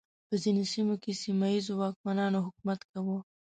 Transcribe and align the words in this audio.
په 0.27 0.35
ځینو 0.43 0.63
سیمو 0.73 0.95
کې 1.03 1.11
سیمه 1.23 1.47
ییزو 1.53 1.73
واکمنانو 1.81 2.45
حکومت 2.47 2.79
کاوه. 2.89 3.17